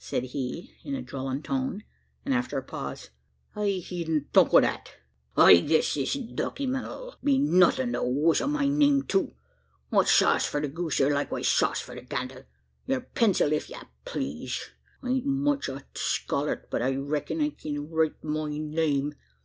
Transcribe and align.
said 0.00 0.24
he, 0.24 0.74
in 0.82 0.96
a 0.96 1.00
drawling 1.02 1.40
tone, 1.40 1.84
and 2.24 2.34
after 2.34 2.58
a 2.58 2.62
pause. 2.64 3.10
"I 3.54 3.84
hedn't 3.88 4.32
thunk 4.32 4.52
o' 4.52 4.60
that. 4.60 4.90
I 5.36 5.60
guess 5.60 5.94
this 5.94 6.14
dockyment 6.16 6.84
'll 6.88 7.14
be 7.22 7.38
nothin' 7.38 7.92
the 7.92 8.02
wuss 8.02 8.40
o' 8.40 8.48
my 8.48 8.66
name 8.66 9.04
too? 9.04 9.36
What's 9.90 10.10
sauce 10.12 10.44
for 10.44 10.60
the 10.60 10.66
goose, 10.66 11.00
air 11.00 11.12
likewise 11.14 11.46
sauce 11.46 11.80
for 11.80 11.94
the 11.94 12.02
gander. 12.02 12.48
Yur 12.88 13.02
pencil, 13.14 13.54
ef 13.54 13.70
ye 13.70 13.76
please? 14.04 14.70
I 15.04 15.10
ain't 15.10 15.26
much 15.26 15.68
o' 15.68 15.76
a 15.76 15.84
scholart; 15.94 16.68
but 16.68 16.82
I 16.82 16.96
reck'n 16.96 17.40
I 17.40 17.50
kin 17.50 17.88
write 17.88 18.24
my 18.24 18.58
name. 18.58 19.14